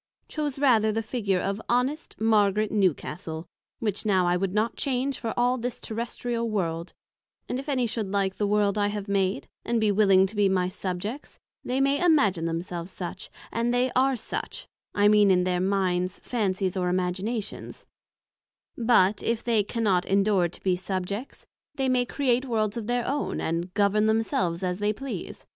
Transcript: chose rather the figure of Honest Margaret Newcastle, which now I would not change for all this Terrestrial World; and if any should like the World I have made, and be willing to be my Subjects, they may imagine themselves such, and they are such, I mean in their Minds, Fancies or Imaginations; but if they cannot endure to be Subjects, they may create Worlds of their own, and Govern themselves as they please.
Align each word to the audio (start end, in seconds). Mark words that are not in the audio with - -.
chose 0.27 0.57
rather 0.57 0.91
the 0.91 1.03
figure 1.03 1.39
of 1.39 1.61
Honest 1.69 2.19
Margaret 2.19 2.71
Newcastle, 2.71 3.45
which 3.77 4.03
now 4.03 4.25
I 4.25 4.35
would 4.35 4.51
not 4.51 4.75
change 4.75 5.19
for 5.19 5.31
all 5.37 5.59
this 5.59 5.79
Terrestrial 5.79 6.49
World; 6.49 6.93
and 7.47 7.59
if 7.59 7.69
any 7.69 7.85
should 7.85 8.09
like 8.11 8.37
the 8.37 8.47
World 8.47 8.79
I 8.79 8.87
have 8.87 9.07
made, 9.07 9.47
and 9.63 9.79
be 9.79 9.91
willing 9.91 10.25
to 10.25 10.35
be 10.35 10.49
my 10.49 10.69
Subjects, 10.69 11.37
they 11.63 11.79
may 11.79 12.03
imagine 12.03 12.45
themselves 12.45 12.91
such, 12.91 13.29
and 13.51 13.71
they 13.71 13.91
are 13.95 14.15
such, 14.17 14.67
I 14.95 15.07
mean 15.07 15.29
in 15.29 15.43
their 15.43 15.61
Minds, 15.61 16.17
Fancies 16.23 16.75
or 16.75 16.89
Imaginations; 16.89 17.85
but 18.75 19.21
if 19.21 19.43
they 19.43 19.63
cannot 19.63 20.05
endure 20.07 20.49
to 20.49 20.63
be 20.63 20.75
Subjects, 20.75 21.45
they 21.75 21.87
may 21.87 22.05
create 22.07 22.45
Worlds 22.45 22.75
of 22.75 22.87
their 22.87 23.07
own, 23.07 23.39
and 23.39 23.71
Govern 23.75 24.07
themselves 24.07 24.63
as 24.63 24.79
they 24.79 24.93
please. 24.93 25.45